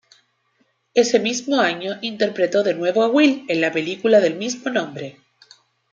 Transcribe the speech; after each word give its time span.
Ese 0.95 1.19
mismo 1.19 1.61
año 1.61 1.99
interpretó 2.01 2.63
de 2.63 2.73
nuevo 2.73 3.03
a 3.03 3.07
Will 3.09 3.45
en 3.47 3.61
la 3.61 3.71
película 3.71 4.19
del 4.19 4.35
mismo 4.35 4.71
nombre. 4.71 5.19